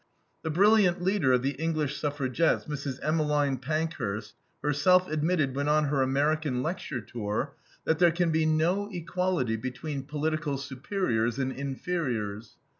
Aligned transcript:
The 0.41 0.49
brilliant 0.49 0.99
leader 1.03 1.31
of 1.31 1.43
the 1.43 1.51
English 1.61 1.99
suffragettes, 1.99 2.65
Mrs. 2.65 2.97
Emmeline 3.03 3.57
Pankhurst, 3.59 4.33
herself 4.63 5.07
admitted, 5.07 5.53
when 5.53 5.67
on 5.67 5.89
her 5.89 6.01
American 6.01 6.63
lecture 6.63 7.01
tour, 7.01 7.53
that 7.85 7.99
there 7.99 8.09
can 8.11 8.31
be 8.31 8.47
no 8.47 8.89
equality 8.91 9.57
between 9.57 10.01
political 10.05 10.57
superiors 10.57 11.37
and 11.37 11.51
inferiors. 11.51 12.55